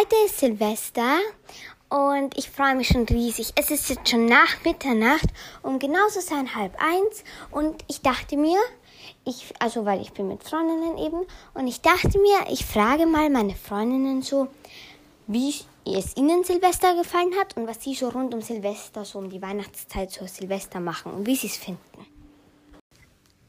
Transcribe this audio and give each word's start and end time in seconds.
Heute 0.00 0.16
ist 0.24 0.38
Silvester 0.38 1.18
und 1.90 2.38
ich 2.38 2.48
freue 2.48 2.74
mich 2.74 2.88
schon 2.88 3.04
riesig. 3.04 3.52
Es 3.54 3.70
ist 3.70 3.90
jetzt 3.90 4.08
schon 4.08 4.24
nach 4.24 4.64
Mitternacht, 4.64 5.26
um 5.62 5.78
genau 5.78 6.08
zu 6.08 6.22
sein 6.22 6.54
halb 6.54 6.74
eins. 6.82 7.22
Und 7.50 7.84
ich 7.86 8.00
dachte 8.00 8.38
mir, 8.38 8.58
ich, 9.26 9.52
also 9.58 9.84
weil 9.84 10.00
ich 10.00 10.12
bin 10.12 10.28
mit 10.28 10.42
Freundinnen 10.42 10.96
eben, 10.96 11.26
und 11.52 11.66
ich 11.66 11.82
dachte 11.82 12.18
mir, 12.18 12.50
ich 12.50 12.64
frage 12.64 13.04
mal 13.04 13.28
meine 13.28 13.54
Freundinnen 13.54 14.22
so, 14.22 14.48
wie 15.26 15.54
es 15.84 16.16
ihnen 16.16 16.44
Silvester 16.44 16.94
gefallen 16.94 17.34
hat 17.38 17.58
und 17.58 17.66
was 17.66 17.84
sie 17.84 17.94
so 17.94 18.08
rund 18.08 18.32
um 18.32 18.40
Silvester, 18.40 19.04
so 19.04 19.18
um 19.18 19.28
die 19.28 19.42
Weihnachtszeit, 19.42 20.10
so 20.10 20.26
Silvester 20.26 20.80
machen 20.80 21.12
und 21.12 21.26
wie 21.26 21.36
sie 21.36 21.48
es 21.48 21.58
finden. 21.58 21.89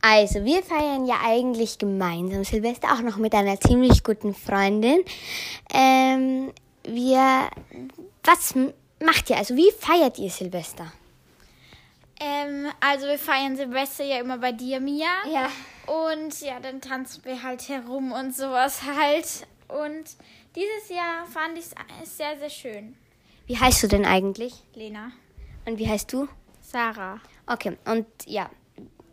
Also, 0.02 0.43
wir 0.43 0.63
feiern 0.63 1.05
ja 1.05 1.17
eigentlich 1.23 1.77
gemeinsam 1.77 2.44
Silvester, 2.44 2.94
auch 2.94 3.02
noch 3.02 3.17
mit 3.17 3.34
einer 3.35 3.59
ziemlich 3.59 4.03
guten 4.03 4.34
Freundin. 4.34 5.03
Ähm, 5.71 6.52
wir, 6.84 7.49
was 8.23 8.55
macht 8.99 9.30
ihr? 9.30 9.38
Also, 9.38 9.55
wie 9.55 9.72
feiert 9.72 10.17
ihr 10.17 10.31
Silvester? 10.31 10.91
Ähm, 12.20 12.67
also, 12.80 13.05
wir 13.05 13.20
feiern 13.20 13.55
Silvester 13.55 14.03
ja 14.03 14.20
immer 14.20 14.39
bei 14.39 14.52
dir, 14.52 14.80
Mia. 14.80 15.08
Ja. 15.31 15.49
Und 15.85 16.39
ja, 16.41 16.59
dann 16.59 16.81
tanzen 16.81 17.23
wir 17.25 17.44
halt 17.44 17.70
herum 17.70 18.11
und 18.11 18.36
sowas 18.36 18.81
halt. 18.83 19.47
Und 19.67 20.03
dieses 20.55 20.89
Jahr 20.89 21.25
fand 21.27 21.58
ich 21.58 21.66
es 22.02 22.17
sehr, 22.17 22.38
sehr 22.38 22.49
schön. 22.49 22.95
Wie 23.45 23.58
heißt 23.58 23.83
du 23.83 23.88
denn 23.88 24.05
eigentlich? 24.05 24.53
Lena. 24.73 25.11
Und 25.66 25.77
wie 25.77 25.88
heißt 25.88 26.11
du? 26.11 26.27
Sarah. 26.61 27.20
Okay, 27.47 27.77
und 27.86 28.05
ja, 28.25 28.49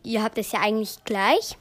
ihr 0.08 0.22
habt 0.22 0.38
es 0.38 0.52
ja 0.52 0.60
eigentlich 0.60 1.04
gleich. 1.04 1.56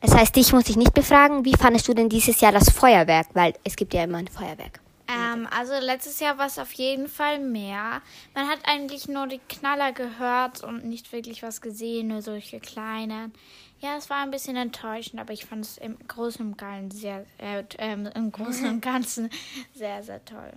Das 0.00 0.14
heißt, 0.14 0.34
dich 0.34 0.52
muss 0.52 0.68
ich 0.68 0.76
nicht 0.76 0.94
befragen. 0.94 1.44
Wie 1.44 1.56
fandest 1.56 1.86
du 1.88 1.94
denn 1.94 2.08
dieses 2.08 2.40
Jahr 2.40 2.52
das 2.52 2.70
Feuerwerk? 2.70 3.26
Weil 3.34 3.54
es 3.64 3.76
gibt 3.76 3.92
ja 3.92 4.04
immer 4.04 4.18
ein 4.18 4.28
Feuerwerk. 4.28 4.80
Ähm, 5.08 5.46
also 5.50 5.74
letztes 5.80 6.20
Jahr 6.20 6.38
war 6.38 6.46
es 6.46 6.58
auf 6.58 6.72
jeden 6.72 7.08
Fall 7.08 7.38
mehr. 7.40 8.00
Man 8.34 8.48
hat 8.48 8.60
eigentlich 8.64 9.08
nur 9.08 9.26
die 9.26 9.40
Knaller 9.48 9.92
gehört 9.92 10.62
und 10.62 10.84
nicht 10.84 11.12
wirklich 11.12 11.42
was 11.42 11.60
gesehen, 11.60 12.08
nur 12.08 12.22
solche 12.22 12.60
kleinen. 12.60 13.34
Ja, 13.80 13.96
es 13.96 14.08
war 14.08 14.18
ein 14.18 14.30
bisschen 14.30 14.56
enttäuschend, 14.56 15.20
aber 15.20 15.32
ich 15.32 15.44
fand 15.44 15.64
es 15.64 15.78
im 15.78 15.96
Großen 16.06 16.46
und 16.46 16.58
Ganzen 16.58 16.90
sehr, 16.90 17.26
äh, 17.38 17.64
ähm, 17.78 18.08
im 18.14 18.30
Großen 18.30 18.68
und 18.68 18.80
Ganzen 18.82 19.30
sehr, 19.74 20.02
sehr 20.02 20.24
toll. 20.24 20.52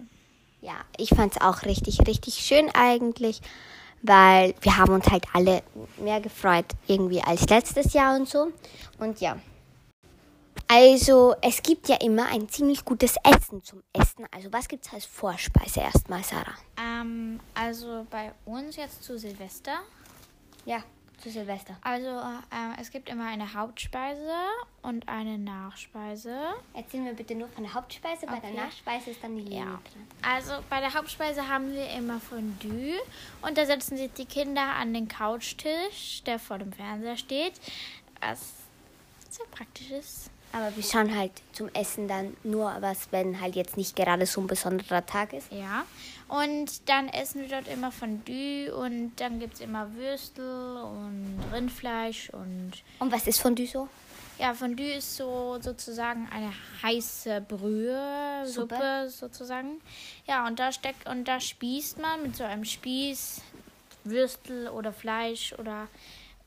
Ja, 0.62 0.76
ich 0.98 1.10
fand 1.10 1.34
es 1.36 1.42
auch 1.42 1.64
richtig, 1.64 2.08
richtig 2.08 2.36
schön 2.36 2.70
eigentlich, 2.74 3.42
weil 4.04 4.54
wir 4.62 4.78
haben 4.78 4.94
uns 4.94 5.08
halt 5.08 5.26
alle 5.34 5.64
mehr 5.98 6.22
gefreut 6.22 6.66
irgendwie 6.88 7.22
als 7.22 7.50
letztes 7.50 7.94
Jahr 7.94 8.16
und 8.16 8.30
so. 8.30 8.52
Und 9.00 9.20
ja. 9.20 9.38
Also, 10.68 11.36
es 11.42 11.62
gibt 11.62 11.88
ja 11.90 11.98
immer 11.98 12.28
ein 12.28 12.48
ziemlich 12.50 12.84
gutes 12.86 13.16
Essen 13.24 13.64
zum 13.64 13.84
Essen. 13.94 14.26
Also, 14.32 14.52
was 14.52 14.68
gibt 14.68 14.86
es 14.86 14.94
als 14.94 15.06
Vorspeise 15.06 15.82
erstmal, 15.82 16.24
Sarah? 16.24 16.56
Ähm, 16.78 17.40
also 17.54 18.06
bei 18.10 18.32
uns 18.46 18.76
jetzt 18.76 19.04
zu 19.04 19.18
Silvester. 19.18 19.80
Ja, 20.66 20.84
zu 21.24 21.30
Silvester. 21.32 21.78
Also 21.82 22.08
äh, 22.10 22.82
es 22.82 22.92
gibt 22.92 23.08
immer 23.10 23.26
eine 23.28 23.54
Hauptspeise 23.54 24.34
und 24.82 25.08
eine 25.08 25.38
Nachspeise. 25.38 26.38
Erzähl 26.74 27.00
mir 27.00 27.14
bitte 27.14 27.34
nur 27.34 27.48
von 27.48 27.64
der 27.64 27.74
Hauptspeise, 27.74 28.26
bei 28.26 28.34
Okay. 28.38 28.52
der 28.54 28.66
Nachspeise 28.66 29.12
ist 29.12 29.24
dann 29.24 29.36
die 29.38 29.44
Lena 29.44 29.56
Ja. 29.66 29.66
dran. 29.72 30.08
Also 30.22 30.54
bei 30.70 30.82
der 30.82 30.94
Hauptspeise 30.94 31.48
haben 31.48 31.72
wir 31.72 31.90
immer 31.92 32.20
Fondue 32.20 33.00
und 33.42 33.58
da 33.58 33.66
setzen 33.66 33.96
sich 33.98 34.12
die 34.14 34.26
Kinder 34.26 34.62
an 34.76 34.94
den 34.94 35.08
Couchtisch, 35.08 36.22
der 36.26 36.40
vor 36.40 36.58
dem 36.60 36.74
Fernseher 36.74 37.16
steht, 37.18 37.54
was 38.20 38.56
sehr 39.30 39.46
praktisch 39.48 39.92
ist. 39.92 40.30
Aber 40.54 40.76
wir 40.76 40.84
schauen 40.84 41.16
halt 41.18 41.32
zum 41.52 41.68
Essen 41.74 42.08
dann 42.08 42.38
nur 42.44 42.76
was, 42.80 43.08
wenn 43.12 43.42
halt 43.42 43.56
jetzt 43.56 43.76
nicht 43.76 43.96
gerade 43.96 44.26
so 44.28 44.40
ein 44.40 44.48
besonderer 44.48 45.06
Tag 45.06 45.34
ist. 45.34 45.52
Ja. 45.52 45.84
Und 46.28 46.88
dann 46.88 47.10
essen 47.10 47.42
wir 47.42 47.50
dort 47.50 47.68
immer 47.68 47.92
Fondue 47.92 48.72
und 48.74 49.14
dann 49.18 49.40
gibt 49.40 49.56
es 49.56 49.62
immer 49.62 49.94
Würstel 49.96 50.78
und 50.78 51.40
Rindfleisch 51.52 52.30
und 52.30 52.72
Und 53.00 53.12
was 53.12 53.28
ist 53.28 53.40
Fondue 53.42 53.68
so? 53.68 53.90
ja, 54.40 54.54
Fondue 54.54 54.94
ist 54.94 55.16
so 55.16 55.58
sozusagen 55.62 56.28
eine 56.32 56.52
heiße 56.82 57.42
Brühe, 57.42 58.44
Suppe. 58.46 58.76
Suppe 58.76 59.10
sozusagen. 59.10 59.82
Ja, 60.28 60.48
und 60.48 60.60
da 60.60 60.72
steckt 60.72 61.08
und 61.08 61.28
da 61.28 61.40
spießt 61.40 62.00
man 62.00 62.24
mit 62.24 62.36
so 62.36 62.44
einem 62.44 62.66
Spieß 62.66 63.42
Würstel 64.04 64.68
oder 64.70 64.92
Fleisch 64.92 65.54
oder 65.58 65.88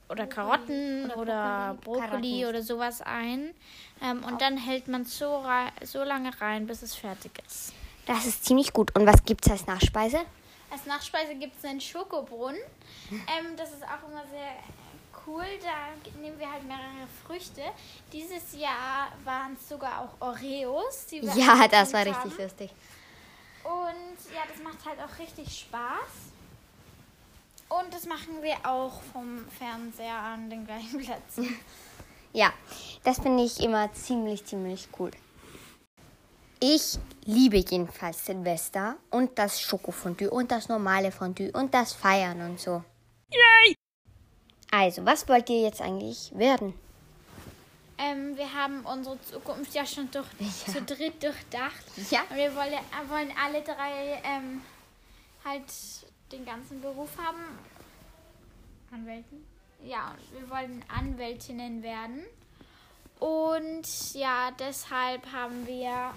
oder 0.08 0.26
Karotten 0.26 1.10
oder 1.12 1.18
oder 1.18 1.78
Brokkoli, 1.82 2.46
oder 2.46 2.62
sowas 2.62 3.02
ein. 3.02 3.54
Ähm, 4.02 4.22
und 4.24 4.40
dann 4.40 4.56
hält 4.56 4.88
man 4.88 5.04
so, 5.04 5.38
rei- 5.38 5.72
so 5.82 6.02
lange 6.04 6.38
rein, 6.40 6.66
bis 6.66 6.82
es 6.82 6.94
fertig 6.94 7.32
ist. 7.46 7.72
Das 8.06 8.24
ist 8.26 8.44
ziemlich 8.44 8.72
gut. 8.72 8.94
Und 8.94 9.06
was 9.06 9.24
gibt's 9.24 9.50
als 9.50 9.66
Nachspeise? 9.66 10.20
Als 10.70 10.84
Nachspeise 10.86 11.34
gibt 11.34 11.56
es 11.58 11.64
einen 11.64 11.80
Schokobrunnen. 11.80 12.60
Ähm, 13.10 13.56
das 13.56 13.70
ist 13.72 13.82
auch 13.82 14.08
immer 14.08 14.24
sehr 14.30 14.52
cool. 15.26 15.44
Da 15.62 16.20
nehmen 16.20 16.38
wir 16.38 16.50
halt 16.50 16.64
mehrere 16.64 17.06
Früchte. 17.24 17.62
Dieses 18.12 18.52
Jahr 18.58 19.08
waren 19.24 19.54
es 19.54 19.68
sogar 19.68 20.00
auch 20.02 20.26
Oreos. 20.28 21.06
Ja, 21.10 21.66
das 21.68 21.92
war 21.92 22.04
haben. 22.04 22.10
richtig 22.12 22.38
lustig. 22.38 22.70
Und 23.64 24.32
ja, 24.34 24.42
das 24.48 24.62
macht 24.62 24.84
halt 24.84 24.98
auch 25.00 25.18
richtig 25.18 25.58
Spaß. 25.58 26.32
Und 27.68 27.92
das 27.92 28.06
machen 28.06 28.42
wir 28.42 28.54
auch 28.64 29.00
vom 29.12 29.44
Fernseher 29.58 30.14
an 30.16 30.48
den 30.50 30.64
gleichen 30.66 31.00
Plätzen. 31.04 31.58
Ja, 32.32 32.52
das 33.04 33.18
finde 33.18 33.42
ich 33.44 33.60
immer 33.60 33.92
ziemlich, 33.92 34.44
ziemlich 34.44 34.88
cool. 34.98 35.10
Ich 36.60 36.98
liebe 37.24 37.56
jedenfalls 37.58 38.24
Silvester 38.24 38.96
und 39.10 39.38
das 39.38 39.60
Schokofondue 39.60 40.30
und 40.30 40.50
das 40.50 40.68
normale 40.68 41.12
Fondue 41.12 41.50
und 41.52 41.74
das 41.74 41.92
Feiern 41.92 42.40
und 42.42 42.60
so. 42.60 42.82
Yay! 43.30 43.74
Also, 44.70 45.04
was 45.04 45.28
wollt 45.28 45.48
ihr 45.50 45.62
jetzt 45.62 45.80
eigentlich 45.82 46.32
werden? 46.34 46.74
Ähm, 47.98 48.36
wir 48.36 48.52
haben 48.52 48.84
unsere 48.84 49.20
Zukunft 49.22 49.74
ja 49.74 49.84
schon 49.86 50.10
durch, 50.10 50.26
Ja. 50.66 50.72
zu 50.72 50.82
dritt 50.82 51.22
durchdacht. 51.22 51.84
Ja. 52.10 52.20
Und 52.30 52.36
wir 52.36 52.54
wollen, 52.54 52.74
wollen 53.08 53.32
alle 53.42 53.62
drei 53.62 54.20
ähm, 54.24 54.60
halt 55.44 55.64
den 56.32 56.44
ganzen 56.44 56.80
Beruf 56.80 57.10
haben. 57.18 57.58
Anwälten? 58.92 59.46
Ja, 59.84 60.12
und 60.32 60.40
wir 60.40 60.50
wollen 60.50 60.84
Anwältinnen 60.88 61.82
werden. 61.82 62.24
Und 63.18 64.14
ja, 64.14 64.50
deshalb 64.58 65.30
haben 65.32 65.66
wir 65.66 66.10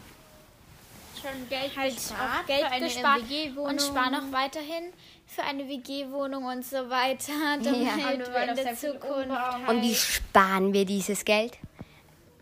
schon 1.21 1.49
Geld 1.49 1.75
Halt 1.75 1.95
gespart, 1.95 2.41
auch 2.41 2.45
Geld 2.45 2.59
für 2.61 2.67
eine 2.71 2.85
gespart 2.85 3.29
WG-Wohnung. 3.29 3.65
und 3.71 3.81
sparen 3.81 4.11
noch 4.13 4.31
weiterhin 4.31 4.93
für 5.27 5.43
eine 5.43 5.67
WG-Wohnung 5.67 6.45
und 6.45 6.65
so 6.65 6.89
weiter, 6.89 7.31
damit 7.63 7.81
Ja. 7.81 7.97
wir 7.97 8.07
Und 8.13 8.19
wir 8.19 8.33
wollen 8.33 8.49
in 8.49 8.59
auch 8.59 8.63
der 8.63 8.75
Zukunft 8.75 9.05
umbauen. 9.05 9.67
Und 9.67 9.81
wie 9.81 9.87
halt 9.87 9.97
sparen 9.97 10.73
wir 10.73 10.85
dieses 10.85 11.23
Geld? 11.25 11.57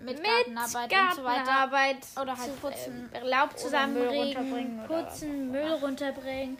mit, 0.07 0.17
Mit 0.17 0.25
Gartenarbeit, 0.25 0.91
und 0.93 1.15
so 1.15 1.23
weiter 1.23 2.21
oder 2.21 2.37
halt 2.37 2.51
zu 2.53 2.59
putzen, 2.61 3.09
putzen, 3.11 3.27
Laub 3.27 3.57
zusammenbringen, 3.57 4.83
putzen, 4.87 5.51
Müll 5.51 5.73
runterbringen, 5.73 6.57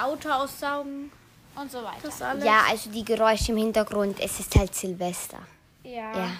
Auto 0.00 0.28
aussaugen 0.30 1.10
und 1.54 1.70
so 1.70 1.78
weiter. 1.82 1.98
Das 2.02 2.22
alles. 2.22 2.44
Ja, 2.44 2.62
also 2.68 2.90
die 2.90 3.04
Geräusche 3.04 3.52
im 3.52 3.58
Hintergrund, 3.58 4.18
es 4.20 4.40
ist 4.40 4.54
halt 4.56 4.74
Silvester. 4.74 5.38
Ja. 5.84 6.12
Ja, 6.16 6.30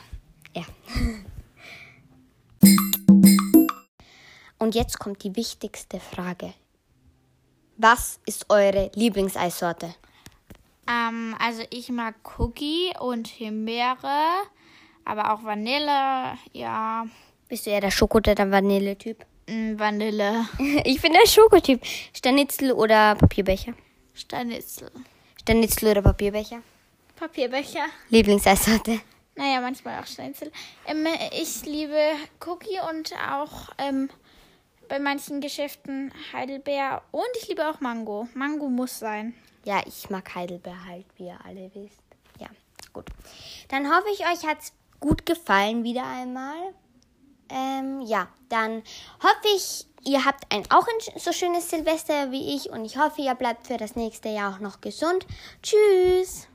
ja. 0.55 0.65
Und 4.59 4.77
jetzt 4.77 5.01
kommt 5.01 5.25
die 5.25 5.35
wichtigste 5.35 5.99
Frage. 5.99 6.55
Was 7.79 8.21
ist 8.27 8.49
eure 8.49 8.93
Lieblingseissorte? 8.95 9.93
Ähm, 10.89 11.35
also 11.41 11.65
ich 11.71 11.89
mag 11.91 12.15
Cookie 12.39 12.93
und 13.01 13.27
Himbeere, 13.27 14.45
aber 15.05 15.33
auch 15.33 15.43
Vanille, 15.43 16.39
ja, 16.53 17.07
Bist 17.49 17.67
du 17.67 17.71
eher 17.71 17.81
der 17.81 17.91
Schoko- 17.91 18.19
oder 18.19 18.37
der 18.37 18.51
Vanille-Typ? 18.53 19.27
Vanille, 19.79 20.47
Ich 20.85 21.01
bin 21.01 21.13
der 21.13 21.27
Schokotyp. 21.27 21.81
Schnitzel 22.17 22.73
oder 22.73 23.15
Papierbecher? 23.15 23.75
Stanitzel, 24.15 24.91
Schnitzel 25.47 25.91
oder 25.91 26.03
Papierbecher? 26.03 26.63
Papierbecher. 27.17 27.87
Lieblingseissorte? 28.11 29.01
Naja, 29.37 29.61
manchmal 29.61 30.01
auch 30.01 30.07
Stanitzel. 30.07 30.53
Ähm, 30.87 31.07
ich 31.33 31.65
liebe 31.65 31.99
Cookie 32.47 32.79
und 32.91 33.13
auch 33.31 33.71
ähm, 33.79 34.11
bei 34.89 34.99
manchen 34.99 35.41
Geschäften 35.41 36.13
Heidelbeer 36.33 37.03
und 37.11 37.29
ich 37.41 37.49
liebe 37.49 37.67
auch 37.69 37.81
Mango. 37.81 38.29
Mango 38.35 38.69
muss 38.69 38.99
sein. 38.99 39.35
Ja, 39.65 39.81
ich 39.87 40.11
mag 40.11 40.35
Heidelbeer 40.35 40.85
halt, 40.87 41.07
wie 41.17 41.27
ihr 41.27 41.39
alle 41.45 41.71
wisst. 41.75 42.03
Ja, 42.39 42.49
gut. 42.93 43.07
Dann 43.69 43.87
hoffe 43.89 44.09
ich, 44.13 44.21
euch 44.21 44.47
hat's 44.47 44.73
gut 45.01 45.25
gefallen 45.25 45.85
wieder 45.85 46.05
einmal. 46.07 46.75
Ähm, 47.53 48.01
ja, 48.01 48.29
dann 48.49 48.83
hoffe 49.23 49.55
ich, 49.55 49.87
ihr 50.05 50.25
habt 50.25 50.45
ein 50.51 50.65
auch 50.71 50.87
ein 50.87 51.21
so 51.21 51.33
schönes 51.33 51.71
Silvester 51.71 52.31
wie 52.31 52.57
ich 52.57 52.71
und 52.71 52.85
ich 52.85 52.97
hoffe, 52.97 53.23
ihr 53.23 53.35
bleibt 53.35 53.67
für 53.67 53.77
das 53.77 53.95
nächste 53.95 54.31
Jahr 54.31 54.55
auch 54.55 54.61
noch 54.61 54.81
gesund. 54.81 55.27
Tschüss! 55.63 56.49